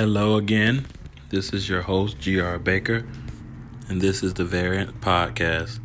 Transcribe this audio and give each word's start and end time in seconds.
Hello 0.00 0.36
again. 0.36 0.86
This 1.28 1.52
is 1.52 1.68
your 1.68 1.82
host, 1.82 2.18
G.R. 2.20 2.58
Baker, 2.58 3.06
and 3.86 4.00
this 4.00 4.22
is 4.22 4.32
the 4.32 4.46
Variant 4.46 4.98
Podcast. 5.02 5.78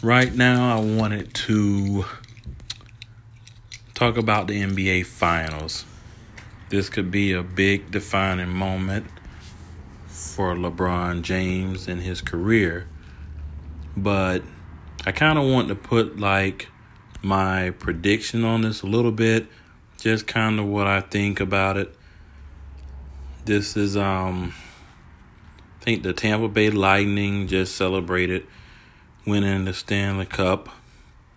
Right 0.00 0.32
now, 0.32 0.76
I 0.76 0.80
wanted 0.80 1.34
to 1.34 2.04
talk 3.94 4.16
about 4.16 4.46
the 4.46 4.62
NBA 4.62 5.06
Finals. 5.06 5.86
This 6.68 6.88
could 6.88 7.10
be 7.10 7.32
a 7.32 7.42
big 7.42 7.90
defining 7.90 8.50
moment 8.50 9.06
for 10.06 10.54
LeBron 10.54 11.22
James 11.22 11.88
in 11.88 11.98
his 11.98 12.20
career, 12.20 12.86
but 13.96 14.44
I 15.04 15.10
kind 15.10 15.36
of 15.36 15.50
want 15.50 15.66
to 15.66 15.74
put 15.74 16.20
like 16.20 16.68
my 17.22 17.70
prediction 17.70 18.44
on 18.44 18.60
this 18.62 18.82
a 18.82 18.86
little 18.86 19.10
bit, 19.10 19.48
just 19.98 20.28
kind 20.28 20.60
of 20.60 20.66
what 20.66 20.86
I 20.86 21.00
think 21.00 21.40
about 21.40 21.76
it. 21.76 21.92
This 23.44 23.76
is 23.76 23.94
um 23.94 24.54
I 25.80 25.84
think 25.84 26.02
the 26.02 26.14
Tampa 26.14 26.48
Bay 26.48 26.70
Lightning 26.70 27.46
just 27.46 27.76
celebrated 27.76 28.46
winning 29.26 29.66
the 29.66 29.74
Stanley 29.74 30.24
Cup. 30.24 30.70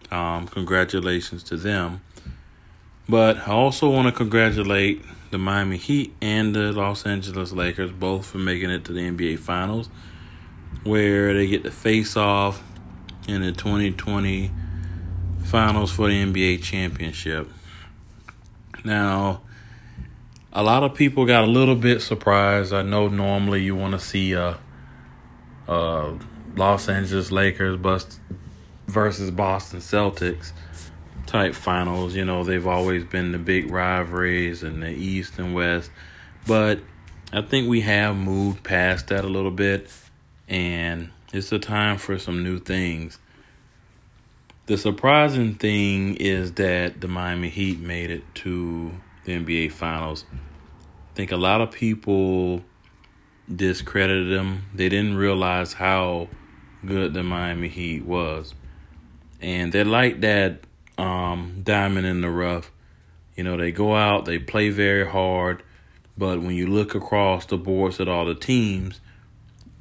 Um, 0.09 0.47
congratulations 0.47 1.43
to 1.43 1.57
them. 1.57 1.99
But 3.09 3.39
I 3.39 3.51
also 3.51 3.89
want 3.89 4.07
to 4.07 4.13
congratulate 4.13 5.03
the 5.31 5.37
Miami 5.37 5.75
Heat 5.75 6.15
and 6.21 6.55
the 6.55 6.71
Los 6.71 7.05
Angeles 7.05 7.51
Lakers 7.51 7.91
both 7.91 8.27
for 8.27 8.37
making 8.37 8.69
it 8.69 8.85
to 8.85 8.93
the 8.93 9.01
NBA 9.01 9.39
Finals, 9.39 9.89
where 10.83 11.33
they 11.33 11.47
get 11.47 11.63
to 11.65 11.71
face 11.71 12.15
off 12.15 12.63
in 13.27 13.41
the 13.41 13.51
2020 13.51 14.49
Finals 15.43 15.91
for 15.91 16.07
the 16.07 16.23
NBA 16.23 16.63
Championship. 16.63 17.49
Now, 18.85 19.41
a 20.57 20.63
lot 20.63 20.81
of 20.81 20.95
people 20.95 21.27
got 21.27 21.43
a 21.43 21.47
little 21.47 21.75
bit 21.75 22.01
surprised. 22.01 22.73
I 22.73 22.81
know 22.81 23.09
normally 23.09 23.61
you 23.61 23.75
want 23.75 23.93
to 23.93 23.99
see 23.99 24.33
a, 24.33 24.57
a 25.67 26.17
Los 26.55 26.89
Angeles 26.89 27.31
Lakers 27.31 27.77
versus 28.87 29.29
Boston 29.29 29.81
Celtics 29.81 30.53
type 31.27 31.53
finals. 31.53 32.15
You 32.15 32.25
know, 32.25 32.43
they've 32.43 32.65
always 32.65 33.03
been 33.03 33.33
the 33.33 33.37
big 33.37 33.69
rivalries 33.69 34.63
in 34.63 34.79
the 34.79 34.89
East 34.89 35.37
and 35.37 35.53
West. 35.53 35.91
But 36.47 36.79
I 37.31 37.43
think 37.43 37.69
we 37.69 37.81
have 37.81 38.15
moved 38.15 38.63
past 38.63 39.09
that 39.09 39.23
a 39.23 39.29
little 39.29 39.51
bit, 39.51 39.91
and 40.47 41.11
it's 41.31 41.51
a 41.51 41.59
time 41.59 41.99
for 41.99 42.17
some 42.17 42.41
new 42.41 42.57
things. 42.57 43.19
The 44.65 44.79
surprising 44.79 45.53
thing 45.53 46.15
is 46.15 46.53
that 46.53 46.99
the 46.99 47.07
Miami 47.07 47.49
Heat 47.49 47.79
made 47.79 48.09
it 48.09 48.23
to 48.35 48.93
the 49.27 49.33
NBA 49.33 49.71
Finals. 49.73 50.25
I 50.33 51.15
think 51.15 51.31
a 51.31 51.37
lot 51.37 51.61
of 51.61 51.71
people 51.71 52.63
discredited 53.53 54.31
them. 54.35 54.63
They 54.73 54.89
didn't 54.89 55.17
realize 55.17 55.73
how 55.73 56.29
good 56.85 57.13
the 57.13 57.23
Miami 57.23 57.67
Heat 57.67 58.05
was. 58.05 58.55
And 59.41 59.71
they're 59.71 59.85
like 59.85 60.21
that 60.21 60.61
um, 60.97 61.61
diamond 61.63 62.07
in 62.07 62.21
the 62.21 62.29
rough. 62.29 62.71
You 63.35 63.43
know, 63.43 63.57
they 63.57 63.71
go 63.71 63.95
out, 63.95 64.25
they 64.25 64.39
play 64.39 64.69
very 64.69 65.07
hard, 65.07 65.61
but 66.17 66.41
when 66.41 66.55
you 66.55 66.67
look 66.67 66.95
across 66.95 67.45
the 67.45 67.57
boards 67.57 67.99
at 67.99 68.07
all 68.07 68.25
the 68.25 68.33
teams, 68.33 68.99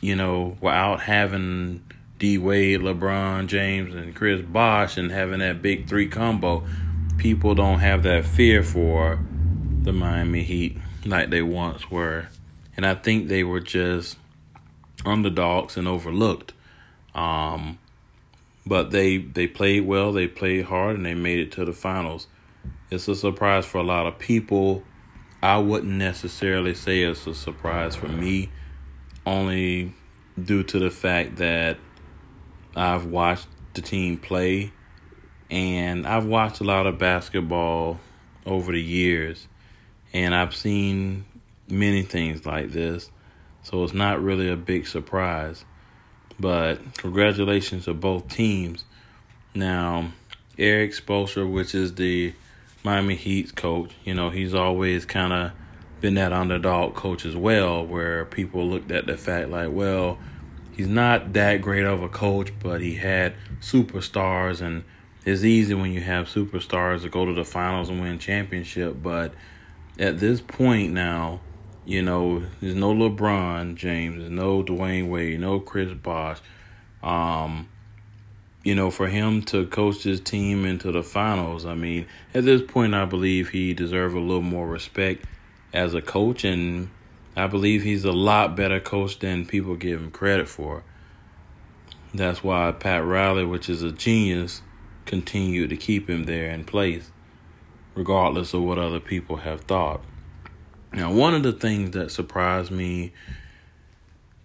you 0.02 0.16
know, 0.16 0.58
without 0.60 1.00
having 1.00 1.82
D 2.18 2.36
Wade, 2.36 2.80
LeBron 2.80 3.46
James, 3.46 3.94
and 3.94 4.14
Chris 4.14 4.42
Bosh 4.42 4.98
and 4.98 5.10
having 5.10 5.38
that 5.38 5.62
big 5.62 5.88
three 5.88 6.08
combo, 6.08 6.66
people 7.16 7.54
don't 7.54 7.78
have 7.78 8.02
that 8.02 8.26
fear 8.26 8.62
for 8.62 9.18
the 9.86 9.92
Miami 9.92 10.42
Heat 10.42 10.76
like 11.04 11.30
they 11.30 11.42
once 11.42 11.88
were. 11.92 12.26
And 12.76 12.84
I 12.84 12.96
think 12.96 13.28
they 13.28 13.44
were 13.44 13.60
just 13.60 14.18
underdogs 15.04 15.76
and 15.76 15.86
overlooked. 15.86 16.52
Um, 17.14 17.78
but 18.66 18.90
they 18.90 19.18
they 19.18 19.46
played 19.46 19.86
well, 19.86 20.12
they 20.12 20.26
played 20.26 20.64
hard, 20.64 20.96
and 20.96 21.06
they 21.06 21.14
made 21.14 21.38
it 21.38 21.52
to 21.52 21.64
the 21.64 21.72
finals. 21.72 22.26
It's 22.90 23.06
a 23.06 23.14
surprise 23.14 23.64
for 23.64 23.78
a 23.78 23.84
lot 23.84 24.06
of 24.06 24.18
people. 24.18 24.82
I 25.40 25.58
wouldn't 25.58 25.92
necessarily 25.92 26.74
say 26.74 27.02
it's 27.02 27.26
a 27.28 27.34
surprise 27.34 27.94
for 27.94 28.08
me, 28.08 28.50
only 29.24 29.94
due 30.42 30.64
to 30.64 30.80
the 30.80 30.90
fact 30.90 31.36
that 31.36 31.78
I've 32.74 33.06
watched 33.06 33.46
the 33.74 33.82
team 33.82 34.16
play 34.16 34.72
and 35.48 36.06
I've 36.06 36.26
watched 36.26 36.60
a 36.60 36.64
lot 36.64 36.86
of 36.86 36.98
basketball 36.98 38.00
over 38.44 38.72
the 38.72 38.82
years 38.82 39.46
and 40.12 40.34
I've 40.34 40.54
seen 40.54 41.24
many 41.68 42.02
things 42.02 42.46
like 42.46 42.72
this. 42.72 43.10
So 43.62 43.82
it's 43.82 43.92
not 43.92 44.22
really 44.22 44.48
a 44.48 44.56
big 44.56 44.86
surprise. 44.86 45.64
But 46.38 46.78
congratulations 46.98 47.86
to 47.86 47.94
both 47.94 48.28
teams. 48.28 48.84
Now, 49.54 50.12
Erik 50.58 50.92
Spoelstra, 50.92 51.50
which 51.50 51.74
is 51.74 51.94
the 51.94 52.34
Miami 52.84 53.16
Heat's 53.16 53.52
coach, 53.52 53.90
you 54.04 54.14
know, 54.14 54.30
he's 54.30 54.54
always 54.54 55.04
kind 55.04 55.32
of 55.32 55.52
been 56.00 56.14
that 56.14 56.32
underdog 56.32 56.94
coach 56.94 57.24
as 57.24 57.34
well, 57.34 57.84
where 57.84 58.26
people 58.26 58.68
looked 58.68 58.92
at 58.92 59.06
the 59.06 59.16
fact 59.16 59.48
like, 59.48 59.70
well, 59.72 60.18
he's 60.76 60.88
not 60.88 61.32
that 61.32 61.62
great 61.62 61.84
of 61.84 62.02
a 62.02 62.08
coach, 62.08 62.52
but 62.62 62.80
he 62.82 62.94
had 62.94 63.34
superstars, 63.60 64.60
and 64.60 64.84
it's 65.24 65.42
easy 65.42 65.74
when 65.74 65.90
you 65.92 66.02
have 66.02 66.28
superstars 66.28 67.02
to 67.02 67.08
go 67.08 67.24
to 67.24 67.32
the 67.32 67.44
finals 67.44 67.88
and 67.88 68.00
win 68.00 68.18
championship. 68.18 69.02
But 69.02 69.32
at 69.98 70.18
this 70.18 70.40
point 70.40 70.92
now, 70.92 71.40
you 71.84 72.02
know, 72.02 72.42
there's 72.60 72.74
no 72.74 72.92
LeBron 72.92 73.76
James, 73.76 74.18
there's 74.18 74.30
no 74.30 74.62
Dwyane 74.62 75.08
Wade, 75.08 75.40
no 75.40 75.60
Chris 75.60 75.92
Bosh. 75.92 76.38
Um, 77.02 77.68
you 78.64 78.74
know, 78.74 78.90
for 78.90 79.06
him 79.06 79.42
to 79.42 79.66
coach 79.66 80.02
his 80.02 80.20
team 80.20 80.64
into 80.64 80.90
the 80.90 81.02
finals, 81.02 81.64
I 81.64 81.76
mean, 81.76 82.06
at 82.34 82.44
this 82.44 82.62
point, 82.62 82.94
I 82.94 83.04
believe 83.04 83.50
he 83.50 83.72
deserves 83.72 84.14
a 84.14 84.18
little 84.18 84.42
more 84.42 84.66
respect 84.66 85.24
as 85.72 85.94
a 85.94 86.02
coach, 86.02 86.42
and 86.42 86.90
I 87.36 87.46
believe 87.46 87.84
he's 87.84 88.04
a 88.04 88.12
lot 88.12 88.56
better 88.56 88.80
coach 88.80 89.20
than 89.20 89.46
people 89.46 89.76
give 89.76 90.00
him 90.00 90.10
credit 90.10 90.48
for. 90.48 90.82
That's 92.12 92.42
why 92.42 92.72
Pat 92.72 93.04
Riley, 93.04 93.44
which 93.44 93.68
is 93.68 93.82
a 93.82 93.92
genius, 93.92 94.62
continued 95.04 95.70
to 95.70 95.76
keep 95.76 96.10
him 96.10 96.24
there 96.24 96.50
in 96.50 96.64
place, 96.64 97.12
regardless 97.96 98.54
of 98.54 98.62
what 98.62 98.78
other 98.78 99.00
people 99.00 99.38
have 99.38 99.62
thought. 99.62 100.04
Now, 100.92 101.12
one 101.12 101.34
of 101.34 101.42
the 101.42 101.52
things 101.52 101.90
that 101.92 102.12
surprised 102.12 102.70
me, 102.70 103.12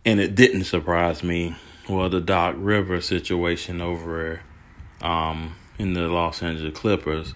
and 0.03 0.19
it 0.19 0.34
didn't 0.34 0.63
surprise 0.63 1.22
me, 1.22 1.56
was 1.88 2.12
the 2.12 2.22
Doc 2.22 2.56
Rivers 2.57 3.06
situation 3.06 3.81
over 3.81 4.41
um, 5.01 5.56
in 5.78 5.94
the 5.94 6.07
Los 6.07 6.41
Angeles 6.41 6.78
Clippers. 6.78 7.34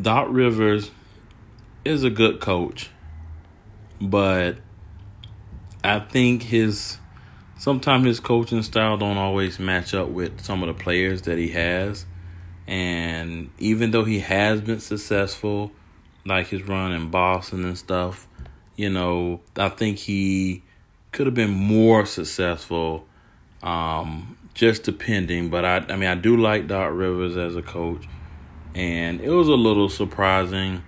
Doc 0.00 0.28
Rivers 0.30 0.90
is 1.84 2.04
a 2.04 2.10
good 2.10 2.40
coach, 2.40 2.90
but 4.00 4.58
I 5.82 6.00
think 6.00 6.42
his 6.42 6.98
sometimes 7.58 8.06
his 8.06 8.20
coaching 8.20 8.62
style 8.62 8.98
don't 8.98 9.16
always 9.16 9.58
match 9.58 9.94
up 9.94 10.08
with 10.08 10.44
some 10.44 10.62
of 10.62 10.68
the 10.68 10.74
players 10.74 11.22
that 11.22 11.38
he 11.38 11.48
has. 11.50 12.04
And 12.66 13.50
even 13.58 13.92
though 13.92 14.04
he 14.04 14.20
has 14.20 14.60
been 14.60 14.80
successful, 14.80 15.72
like 16.24 16.48
his 16.48 16.62
run 16.62 16.92
in 16.92 17.10
Boston 17.10 17.64
and 17.64 17.78
stuff, 17.78 18.26
you 18.74 18.90
know, 18.90 19.40
I 19.56 19.68
think 19.68 19.98
he 19.98 20.62
could 21.12 21.26
have 21.26 21.34
been 21.34 21.50
more 21.50 22.04
successful. 22.06 23.06
Um, 23.62 24.36
just 24.56 24.84
depending, 24.84 25.50
but 25.50 25.66
I, 25.66 25.76
I 25.88 25.96
mean, 25.96 26.08
I 26.08 26.14
do 26.14 26.34
like 26.36 26.66
Doc 26.66 26.90
Rivers 26.94 27.36
as 27.36 27.56
a 27.56 27.62
coach, 27.62 28.06
and 28.74 29.20
it 29.20 29.28
was 29.28 29.48
a 29.48 29.54
little 29.54 29.90
surprising, 29.90 30.82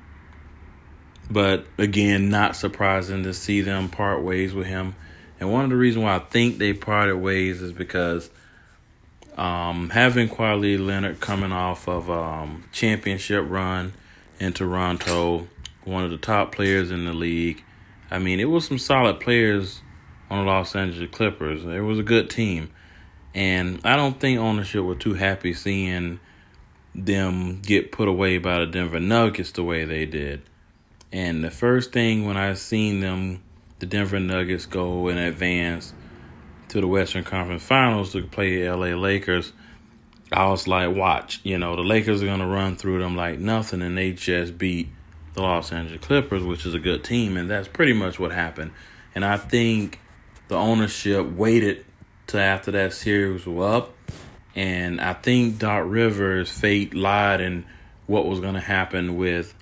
but 1.31 1.67
again, 1.77 2.31
not 2.31 2.57
surprising 2.57 3.25
to 3.25 3.35
see 3.35 3.61
them 3.61 3.91
part 3.91 4.23
ways 4.23 4.55
with 4.55 4.67
him. 4.67 4.95
And 5.39 5.53
one 5.53 5.65
of 5.65 5.71
the 5.71 5.77
reasons 5.77 6.05
why 6.05 6.17
I 6.17 6.19
think 6.19 6.57
they 6.57 6.73
parted 6.73 7.17
ways 7.17 7.61
is 7.61 7.73
because 7.73 8.31
um, 9.39 9.91
having 9.91 10.29
Kawhi 10.29 10.85
Leonard 10.85 11.21
coming 11.21 11.53
off 11.53 11.89
of 11.89 12.11
um, 12.11 12.65
championship 12.73 13.45
run 13.49 13.95
in 14.41 14.53
Toronto, 14.53 15.47
one 15.85 16.05
of 16.05 16.11
the 16.11 16.19
top 16.19 16.53
players 16.53 16.91
in 16.91 17.05
the 17.05 17.13
league. 17.13 17.63
I 18.11 18.19
mean, 18.19 18.41
it 18.41 18.47
was 18.47 18.67
some 18.67 18.79
solid 18.79 19.21
players 19.21 19.81
on 20.29 20.45
the 20.45 20.51
Los 20.51 20.75
Angeles 20.75 21.11
Clippers. 21.13 21.65
It 21.65 21.81
was 21.81 22.01
a 22.01 22.03
good 22.03 22.29
team. 22.29 22.71
And 23.33 23.81
I 23.85 23.95
don't 23.95 24.19
think 24.19 24.41
ownership 24.41 24.83
were 24.83 24.97
too 24.97 25.15
happy 25.15 25.55
seeing 25.55 26.19
them 26.95 27.61
get 27.61 27.93
put 27.93 28.09
away 28.09 28.39
by 28.39 28.59
the 28.59 28.67
Denver 28.67 28.99
Nuggets 28.99 29.53
the 29.53 29.63
way 29.63 29.85
they 29.85 30.05
did. 30.05 30.43
And 31.13 31.45
the 31.45 31.51
first 31.51 31.93
thing 31.93 32.27
when 32.27 32.37
I 32.37 32.55
seen 32.55 33.01
them, 33.01 33.43
the 33.79 33.87
Denver 33.87 34.19
Nuggets 34.19 34.67
go 34.67 35.07
and 35.07 35.19
advance 35.19 35.93
to 36.69 36.81
the 36.81 36.87
Western 36.87 37.25
Conference 37.25 37.63
Finals 37.63 38.13
to 38.13 38.23
play 38.23 38.63
the 38.63 38.71
LA 38.71 38.97
Lakers, 38.97 39.53
I 40.33 40.47
was 40.49 40.69
like, 40.69 40.95
watch, 40.95 41.41
you 41.43 41.59
know, 41.59 41.77
the 41.77 41.83
Lakers 41.83 42.23
are 42.23 42.27
going 42.27 42.41
to 42.41 42.47
run 42.47 42.77
through 42.77 42.99
them 42.99 43.17
like 43.17 43.39
nothing, 43.39 43.81
and 43.81 43.97
they 43.97 44.13
just 44.13 44.59
beat 44.59 44.89
the 45.35 45.43
Los 45.43 45.73
Angeles 45.73 46.05
Clippers, 46.05 46.43
which 46.43 46.67
is 46.67 46.75
a 46.75 46.79
good 46.79 47.03
team, 47.03 47.37
and 47.37 47.49
that's 47.49 47.69
pretty 47.69 47.95
much 47.95 48.19
what 48.19 48.33
happened. 48.33 48.73
And 49.15 49.25
I 49.25 49.37
think 49.37 50.01
the 50.49 50.57
ownership 50.57 51.31
waited 51.33 51.85
to 52.29 52.39
after 52.39 52.71
that 52.73 52.93
series 52.93 53.47
was 53.47 53.75
up, 53.75 53.95
and 54.55 55.01
I 55.01 55.15
think 55.15 55.59
Doc 55.59 55.85
Rivers' 55.87 56.51
fate 56.51 56.93
lied 56.93 57.41
in 57.41 57.65
what 58.07 58.27
was 58.27 58.41
going 58.41 58.55
to 58.55 58.61
happen 58.61 59.17
with 59.17 59.55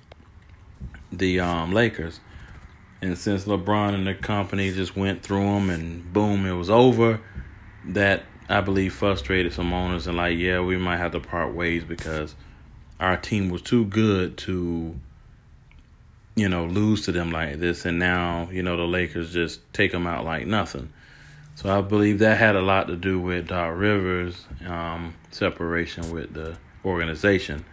the 1.11 1.39
um, 1.39 1.71
Lakers. 1.71 2.19
And 3.01 3.17
since 3.17 3.45
LeBron 3.45 3.93
and 3.93 4.07
the 4.07 4.15
company 4.15 4.71
just 4.71 4.95
went 4.95 5.21
through 5.21 5.45
them 5.45 5.69
and 5.69 6.11
boom, 6.11 6.45
it 6.45 6.53
was 6.53 6.69
over, 6.69 7.21
that 7.85 8.23
I 8.49 8.61
believe 8.61 8.93
frustrated 8.93 9.53
some 9.53 9.73
owners 9.73 10.07
and 10.07 10.17
like, 10.17 10.37
yeah, 10.37 10.61
we 10.61 10.77
might 10.77 10.97
have 10.97 11.11
to 11.11 11.19
part 11.19 11.53
ways 11.53 11.83
because 11.83 12.35
our 12.99 13.17
team 13.17 13.49
was 13.49 13.61
too 13.61 13.85
good 13.85 14.37
to, 14.39 14.99
you 16.35 16.49
know, 16.49 16.65
lose 16.65 17.05
to 17.05 17.11
them 17.11 17.31
like 17.31 17.59
this. 17.59 17.85
And 17.85 17.99
now, 17.99 18.49
you 18.51 18.63
know, 18.63 18.77
the 18.77 18.83
Lakers 18.83 19.31
just 19.31 19.61
take 19.73 19.91
them 19.91 20.07
out 20.07 20.25
like 20.25 20.47
nothing. 20.47 20.91
So 21.55 21.75
I 21.75 21.81
believe 21.81 22.19
that 22.19 22.37
had 22.37 22.55
a 22.55 22.61
lot 22.61 22.87
to 22.87 22.95
do 22.95 23.19
with 23.19 23.47
Doc 23.47 23.73
Rivers' 23.75 24.45
um, 24.65 25.15
separation 25.31 26.11
with 26.11 26.33
the 26.33 26.57
organization. 26.85 27.65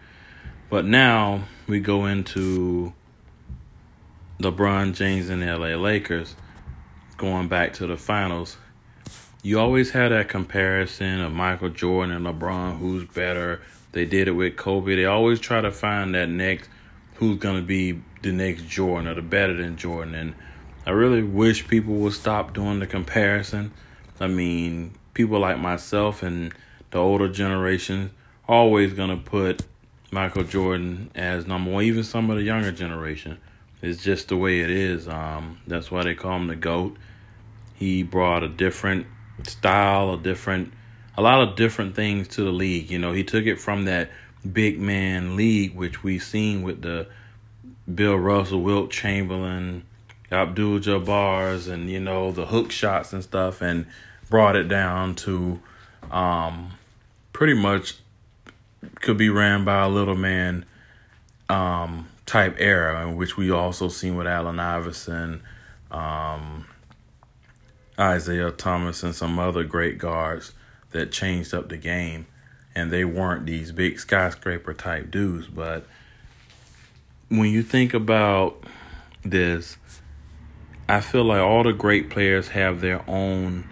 But 0.69 0.85
now 0.85 1.43
we 1.67 1.79
go 1.79 2.05
into 2.05 2.93
LeBron 4.45 4.93
James 4.93 5.29
and 5.29 5.41
the 5.41 5.57
LA 5.57 5.75
Lakers 5.75 6.35
going 7.17 7.47
back 7.47 7.73
to 7.73 7.87
the 7.87 7.97
finals. 7.97 8.57
You 9.41 9.59
always 9.59 9.89
had 9.89 10.11
that 10.11 10.29
comparison 10.29 11.21
of 11.21 11.33
Michael 11.33 11.69
Jordan 11.69 12.15
and 12.15 12.25
LeBron, 12.27 12.77
who's 12.77 13.05
better. 13.05 13.61
They 13.93 14.05
did 14.05 14.27
it 14.27 14.33
with 14.33 14.55
Kobe. 14.55 14.95
They 14.95 15.05
always 15.05 15.39
try 15.39 15.61
to 15.61 15.71
find 15.71 16.13
that 16.13 16.29
next, 16.29 16.69
who's 17.15 17.39
going 17.39 17.55
to 17.55 17.63
be 17.63 18.03
the 18.21 18.31
next 18.31 18.67
Jordan 18.67 19.07
or 19.07 19.15
the 19.15 19.23
better 19.23 19.55
than 19.55 19.77
Jordan. 19.77 20.13
And 20.13 20.35
I 20.85 20.91
really 20.91 21.23
wish 21.23 21.67
people 21.67 21.95
would 21.95 22.13
stop 22.13 22.53
doing 22.53 22.77
the 22.77 22.87
comparison. 22.87 23.71
I 24.19 24.27
mean, 24.27 24.93
people 25.15 25.39
like 25.39 25.57
myself 25.57 26.21
and 26.21 26.53
the 26.91 26.99
older 26.99 27.29
generation 27.29 28.11
always 28.47 28.93
going 28.93 29.09
to 29.09 29.17
put 29.17 29.63
Michael 30.11 30.43
Jordan 30.43 31.09
as 31.15 31.47
number 31.47 31.71
one, 31.71 31.83
even 31.83 32.03
some 32.03 32.29
of 32.29 32.37
the 32.37 32.43
younger 32.43 32.71
generation. 32.71 33.39
It's 33.85 34.03
just 34.03 34.29
the 34.29 34.37
way 34.37 34.61
it 34.61 34.69
is. 34.71 35.07
Um, 35.07 35.59
that's 35.67 35.91
why 35.91 36.03
they 36.03 36.15
call 36.15 36.37
him 36.37 36.47
the 36.47 36.55
GOAT. 36.55 36.97
He 37.75 38.01
brought 38.03 38.41
a 38.41 38.47
different 38.47 39.05
style, 39.43 40.13
a 40.13 40.17
different, 40.17 40.73
a 41.15 41.21
lot 41.21 41.47
of 41.47 41.55
different 41.55 41.95
things 41.95 42.27
to 42.29 42.43
the 42.43 42.51
league. 42.51 42.89
You 42.89 42.97
know, 42.97 43.11
he 43.11 43.23
took 43.23 43.45
it 43.45 43.59
from 43.59 43.85
that 43.85 44.09
big 44.51 44.79
man 44.79 45.35
league, 45.35 45.75
which 45.75 46.03
we've 46.03 46.23
seen 46.23 46.63
with 46.63 46.81
the 46.81 47.07
Bill 47.93 48.15
Russell, 48.15 48.61
Wilt 48.61 48.89
Chamberlain, 48.89 49.83
Abdul 50.31 50.79
Jabbar's, 50.79 51.67
and 51.67 51.89
you 51.89 51.99
know 51.99 52.31
the 52.31 52.47
hook 52.47 52.71
shots 52.71 53.13
and 53.13 53.23
stuff, 53.23 53.61
and 53.61 53.85
brought 54.29 54.55
it 54.55 54.67
down 54.67 55.13
to 55.15 55.59
um, 56.11 56.71
pretty 57.33 57.53
much 57.53 57.97
could 59.01 59.17
be 59.17 59.29
ran 59.29 59.63
by 59.63 59.83
a 59.83 59.89
little 59.89 60.15
man 60.15 60.65
um, 61.49 62.07
type 62.25 62.55
era, 62.59 63.11
which 63.11 63.37
we 63.37 63.51
also 63.51 63.87
seen 63.87 64.15
with 64.15 64.27
Allen 64.27 64.59
Iverson, 64.59 65.43
um, 65.91 66.65
Isiah 67.99 68.51
Thomas, 68.51 69.03
and 69.03 69.13
some 69.15 69.39
other 69.39 69.63
great 69.63 69.97
guards 69.97 70.53
that 70.91 71.11
changed 71.11 71.53
up 71.53 71.69
the 71.69 71.77
game. 71.77 72.25
And 72.73 72.91
they 72.91 73.05
weren't 73.05 73.45
these 73.45 73.71
big 73.71 73.99
skyscraper 73.99 74.73
type 74.73 75.09
dudes. 75.09 75.47
But 75.47 75.85
when 77.29 77.49
you 77.49 77.63
think 77.63 77.93
about 77.93 78.63
this, 79.23 79.77
I 80.89 81.01
feel 81.01 81.23
like 81.23 81.41
all 81.41 81.63
the 81.63 81.73
great 81.73 82.09
players 82.09 82.49
have 82.49 82.81
their 82.81 83.07
own 83.09 83.69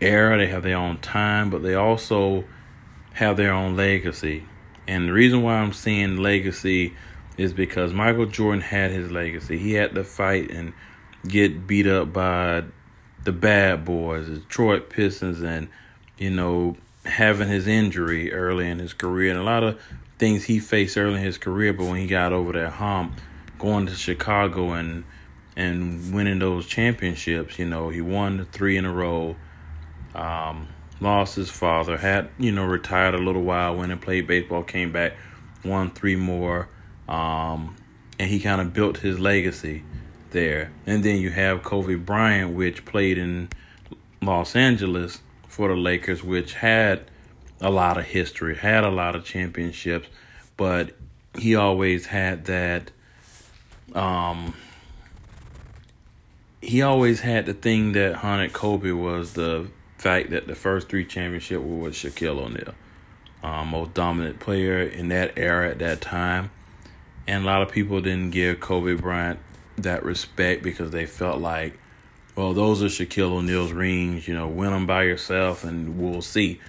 era, 0.00 0.38
they 0.38 0.46
have 0.46 0.62
their 0.62 0.76
own 0.76 0.98
time, 0.98 1.50
but 1.50 1.62
they 1.62 1.74
also 1.74 2.44
have 3.12 3.36
their 3.36 3.52
own 3.52 3.76
legacy. 3.76 4.44
And 4.88 5.08
the 5.08 5.12
reason 5.12 5.42
why 5.42 5.54
I'm 5.54 5.72
seeing 5.72 6.16
legacy 6.16 6.94
is 7.36 7.52
because 7.52 7.92
Michael 7.92 8.26
Jordan 8.26 8.62
had 8.62 8.90
his 8.90 9.10
legacy. 9.10 9.58
He 9.58 9.74
had 9.74 9.94
to 9.94 10.04
fight 10.04 10.50
and 10.50 10.72
get 11.26 11.66
beat 11.66 11.86
up 11.86 12.12
by 12.12 12.64
the 13.24 13.32
bad 13.32 13.84
boys, 13.84 14.28
the 14.28 14.36
Detroit 14.36 14.88
Pistons, 14.88 15.42
and 15.42 15.68
you 16.18 16.30
know 16.30 16.76
having 17.04 17.48
his 17.48 17.66
injury 17.66 18.32
early 18.32 18.68
in 18.68 18.78
his 18.78 18.92
career 18.92 19.30
and 19.30 19.38
a 19.38 19.44
lot 19.44 19.62
of 19.62 19.80
things 20.18 20.44
he 20.44 20.58
faced 20.58 20.96
early 20.96 21.16
in 21.16 21.22
his 21.22 21.38
career. 21.38 21.72
But 21.72 21.86
when 21.86 22.00
he 22.00 22.06
got 22.06 22.32
over 22.32 22.52
that 22.52 22.74
hump, 22.74 23.20
going 23.58 23.86
to 23.86 23.94
Chicago 23.94 24.72
and 24.72 25.04
and 25.54 26.14
winning 26.14 26.38
those 26.38 26.66
championships, 26.66 27.58
you 27.58 27.66
know 27.66 27.90
he 27.90 28.00
won 28.00 28.46
three 28.52 28.76
in 28.76 28.84
a 28.84 28.92
row. 28.92 29.36
Um, 30.14 30.68
lost 30.98 31.36
his 31.36 31.50
father, 31.50 31.98
had 31.98 32.30
you 32.38 32.52
know 32.52 32.64
retired 32.64 33.14
a 33.14 33.18
little 33.18 33.42
while, 33.42 33.76
went 33.76 33.92
and 33.92 34.00
played 34.00 34.26
baseball, 34.26 34.62
came 34.62 34.92
back, 34.92 35.12
won 35.62 35.90
three 35.90 36.16
more 36.16 36.68
um, 37.08 37.76
and 38.18 38.30
he 38.30 38.40
kind 38.40 38.60
of 38.60 38.72
built 38.72 38.98
his 38.98 39.18
legacy 39.18 39.84
there. 40.30 40.72
And 40.86 41.02
then 41.04 41.20
you 41.20 41.30
have 41.30 41.62
Kobe 41.62 41.94
Bryant, 41.94 42.54
which 42.54 42.84
played 42.84 43.18
in 43.18 43.48
Los 44.22 44.56
Angeles 44.56 45.20
for 45.48 45.68
the 45.68 45.74
Lakers, 45.74 46.22
which 46.22 46.54
had 46.54 47.04
a 47.60 47.70
lot 47.70 47.96
of 47.96 48.04
history, 48.04 48.56
had 48.56 48.84
a 48.84 48.90
lot 48.90 49.14
of 49.14 49.24
championships, 49.24 50.08
but 50.56 50.92
he 51.38 51.54
always 51.54 52.06
had 52.06 52.44
that. 52.46 52.90
Um, 53.94 54.54
he 56.60 56.82
always 56.82 57.20
had 57.20 57.46
the 57.46 57.54
thing 57.54 57.92
that 57.92 58.16
haunted 58.16 58.52
Kobe 58.52 58.90
was 58.90 59.34
the 59.34 59.68
fact 59.96 60.30
that 60.30 60.46
the 60.46 60.54
first 60.54 60.88
three 60.88 61.04
championships 61.04 61.62
were 61.62 61.76
with 61.76 61.94
Shaquille 61.94 62.38
O'Neal, 62.38 62.74
um, 63.42 63.68
most 63.68 63.94
dominant 63.94 64.40
player 64.40 64.82
in 64.82 65.08
that 65.08 65.32
era 65.36 65.70
at 65.70 65.78
that 65.78 66.00
time. 66.00 66.50
And 67.26 67.44
a 67.44 67.46
lot 67.46 67.62
of 67.62 67.70
people 67.70 68.00
didn't 68.00 68.30
give 68.30 68.60
Kobe 68.60 68.94
Bryant 68.94 69.40
that 69.78 70.04
respect 70.04 70.62
because 70.62 70.90
they 70.90 71.06
felt 71.06 71.40
like, 71.40 71.78
well, 72.34 72.52
those 72.52 72.82
are 72.82 72.86
Shaquille 72.86 73.32
O'Neal's 73.32 73.72
rings, 73.72 74.28
you 74.28 74.34
know, 74.34 74.46
win 74.46 74.70
them 74.70 74.86
by 74.86 75.04
yourself 75.04 75.64
and 75.64 75.98
we'll 75.98 76.22
see. 76.22 76.60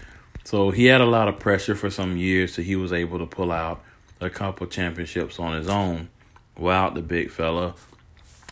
So 0.44 0.72
he 0.72 0.86
had 0.86 1.02
a 1.02 1.06
lot 1.06 1.28
of 1.28 1.40
pressure 1.40 1.76
for 1.76 1.90
some 1.90 2.16
years, 2.16 2.54
so 2.54 2.62
he 2.62 2.76
was 2.76 2.94
able 2.94 3.20
to 3.20 3.26
pull 3.26 3.52
out 3.52 3.84
a 4.22 4.30
couple 4.30 4.66
championships 4.68 5.40
on 5.40 5.54
his 5.54 5.68
own 5.68 6.10
without 6.58 6.96
the 6.96 7.02
big 7.02 7.30
fella. 7.30 7.76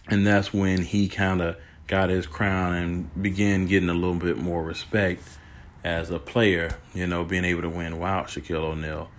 And 0.07 0.27
that's 0.27 0.53
when 0.53 0.81
he 0.81 1.07
kind 1.07 1.41
of 1.41 1.57
got 1.87 2.09
his 2.09 2.27
crown 2.27 2.75
and 2.75 3.23
began 3.23 3.65
getting 3.65 3.89
a 3.89 3.93
little 3.93 4.15
bit 4.15 4.37
more 4.37 4.63
respect 4.63 5.23
as 5.83 6.09
a 6.09 6.19
player, 6.19 6.77
you 6.93 7.07
know, 7.07 7.23
being 7.23 7.45
able 7.45 7.61
to 7.61 7.69
win 7.69 7.93
without 7.93 8.27
Shaquille 8.27 8.57
O'Neal. 8.57 9.09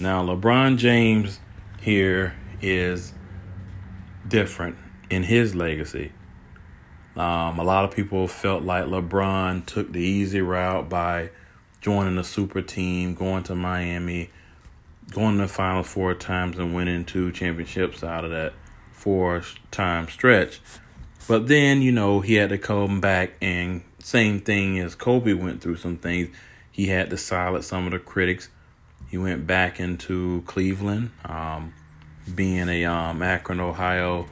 Now, 0.00 0.24
LeBron 0.24 0.78
James 0.78 1.40
here 1.80 2.34
is 2.60 3.12
different 4.26 4.76
in 5.10 5.22
his 5.22 5.54
legacy. 5.54 6.12
Um, 7.16 7.58
a 7.58 7.64
lot 7.64 7.84
of 7.84 7.92
people 7.92 8.28
felt 8.28 8.62
like 8.62 8.84
LeBron 8.84 9.64
took 9.64 9.92
the 9.92 10.00
easy 10.00 10.40
route 10.40 10.88
by 10.88 11.30
joining 11.80 12.18
a 12.18 12.24
super 12.24 12.60
team, 12.60 13.14
going 13.14 13.42
to 13.44 13.54
Miami, 13.54 14.30
going 15.10 15.36
to 15.36 15.42
the 15.42 15.48
final 15.48 15.82
four 15.82 16.14
times 16.14 16.58
and 16.58 16.74
winning 16.74 17.04
two 17.04 17.32
championships 17.32 18.04
out 18.04 18.24
of 18.24 18.30
that 18.32 18.52
four 18.92 19.42
time 19.70 20.08
stretch. 20.08 20.60
But 21.28 21.48
then, 21.48 21.80
you 21.82 21.92
know, 21.92 22.20
he 22.20 22.34
had 22.34 22.50
to 22.50 22.58
come 22.58 23.00
back 23.00 23.34
and 23.40 23.82
same 23.98 24.40
thing 24.40 24.78
as 24.78 24.94
Kobe 24.94 25.32
went 25.32 25.60
through 25.60 25.76
some 25.76 25.96
things. 25.96 26.28
He 26.70 26.86
had 26.88 27.10
to 27.10 27.16
silence 27.16 27.66
some 27.66 27.86
of 27.86 27.92
the 27.92 27.98
critics 27.98 28.48
he 29.08 29.18
went 29.18 29.46
back 29.46 29.78
into 29.78 30.42
Cleveland, 30.46 31.10
um, 31.24 31.74
being 32.34 32.68
a 32.68 32.84
um, 32.84 33.22
Akron, 33.22 33.60
Ohio 33.60 34.26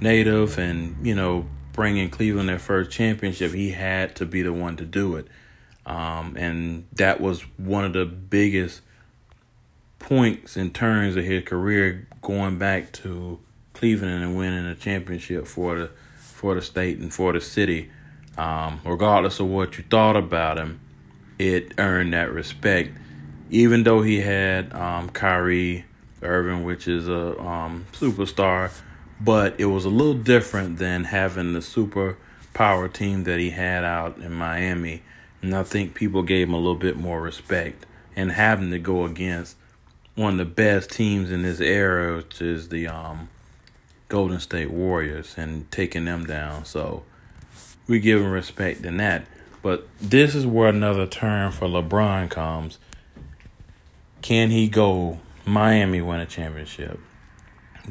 native, 0.00 0.58
and 0.58 1.06
you 1.06 1.14
know 1.14 1.46
bringing 1.72 2.10
Cleveland 2.10 2.48
their 2.48 2.58
first 2.58 2.90
championship. 2.90 3.52
He 3.52 3.70
had 3.70 4.16
to 4.16 4.26
be 4.26 4.42
the 4.42 4.52
one 4.52 4.76
to 4.76 4.84
do 4.84 5.16
it, 5.16 5.28
um, 5.84 6.36
and 6.36 6.86
that 6.92 7.20
was 7.20 7.42
one 7.56 7.84
of 7.84 7.92
the 7.92 8.04
biggest 8.04 8.80
points 9.98 10.56
and 10.56 10.74
turns 10.74 11.16
of 11.16 11.24
his 11.24 11.44
career, 11.44 12.08
going 12.20 12.58
back 12.58 12.92
to 12.92 13.38
Cleveland 13.74 14.24
and 14.24 14.36
winning 14.36 14.66
a 14.66 14.74
championship 14.74 15.46
for 15.46 15.78
the 15.78 15.90
for 16.18 16.54
the 16.54 16.62
state 16.62 16.98
and 16.98 17.14
for 17.14 17.32
the 17.32 17.40
city. 17.40 17.90
Um, 18.36 18.80
regardless 18.84 19.40
of 19.40 19.46
what 19.46 19.78
you 19.78 19.84
thought 19.88 20.14
about 20.14 20.58
him, 20.58 20.80
it 21.38 21.72
earned 21.78 22.12
that 22.12 22.30
respect 22.30 22.90
even 23.50 23.84
though 23.84 24.02
he 24.02 24.20
had 24.20 24.72
um, 24.72 25.08
Kyrie 25.10 25.84
Irving, 26.22 26.64
which 26.64 26.88
is 26.88 27.08
a 27.08 27.38
um, 27.40 27.86
superstar, 27.92 28.72
but 29.20 29.58
it 29.58 29.66
was 29.66 29.84
a 29.84 29.90
little 29.90 30.14
different 30.14 30.78
than 30.78 31.04
having 31.04 31.52
the 31.52 31.62
super 31.62 32.18
power 32.54 32.88
team 32.88 33.24
that 33.24 33.38
he 33.38 33.50
had 33.50 33.84
out 33.84 34.18
in 34.18 34.32
Miami. 34.32 35.02
And 35.42 35.54
I 35.54 35.62
think 35.62 35.94
people 35.94 36.22
gave 36.22 36.48
him 36.48 36.54
a 36.54 36.58
little 36.58 36.74
bit 36.74 36.96
more 36.96 37.20
respect 37.20 37.86
and 38.14 38.32
having 38.32 38.70
to 38.70 38.78
go 38.78 39.04
against 39.04 39.56
one 40.14 40.32
of 40.32 40.38
the 40.38 40.44
best 40.46 40.90
teams 40.90 41.30
in 41.30 41.42
this 41.42 41.60
era, 41.60 42.16
which 42.16 42.40
is 42.40 42.70
the 42.70 42.88
um, 42.88 43.28
Golden 44.08 44.40
State 44.40 44.70
Warriors, 44.70 45.34
and 45.36 45.70
taking 45.70 46.06
them 46.06 46.24
down. 46.24 46.64
So 46.64 47.04
we 47.86 48.00
give 48.00 48.20
him 48.20 48.30
respect 48.30 48.84
in 48.84 48.96
that. 48.96 49.26
But 49.62 49.86
this 50.00 50.34
is 50.34 50.46
where 50.46 50.68
another 50.68 51.06
turn 51.06 51.52
for 51.52 51.68
LeBron 51.68 52.30
comes. 52.30 52.78
Can 54.26 54.50
he 54.50 54.66
go 54.66 55.20
Miami 55.44 56.00
win 56.02 56.18
a 56.18 56.26
championship? 56.26 56.98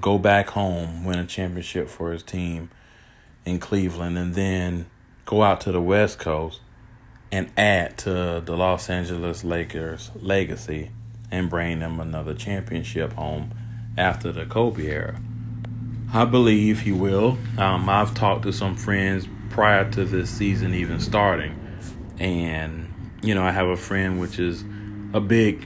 Go 0.01 0.17
back 0.17 0.49
home, 0.49 1.05
win 1.05 1.17
a 1.17 1.25
championship 1.25 1.87
for 1.87 2.11
his 2.11 2.23
team 2.23 2.71
in 3.45 3.57
Cleveland, 3.57 4.17
and 4.17 4.35
then 4.35 4.87
go 5.25 5.43
out 5.43 5.61
to 5.61 5.71
the 5.71 5.79
West 5.79 6.19
Coast 6.19 6.59
and 7.31 7.49
add 7.55 7.97
to 7.99 8.43
the 8.45 8.57
Los 8.57 8.89
Angeles 8.89 9.45
Lakers 9.45 10.11
legacy 10.13 10.91
and 11.31 11.49
bring 11.49 11.79
them 11.79 12.01
another 12.01 12.33
championship 12.33 13.13
home 13.13 13.53
after 13.97 14.33
the 14.33 14.45
Kobe 14.45 14.87
era. 14.87 15.17
I 16.13 16.25
believe 16.25 16.81
he 16.81 16.91
will. 16.91 17.37
Um, 17.57 17.87
I've 17.87 18.13
talked 18.13 18.43
to 18.43 18.51
some 18.51 18.75
friends 18.75 19.25
prior 19.51 19.89
to 19.91 20.03
this 20.03 20.31
season 20.31 20.73
even 20.73 20.99
starting, 20.99 21.57
and 22.19 22.93
you 23.23 23.33
know 23.33 23.43
I 23.45 23.51
have 23.51 23.69
a 23.69 23.77
friend 23.77 24.19
which 24.19 24.37
is 24.37 24.65
a 25.13 25.21
big 25.21 25.65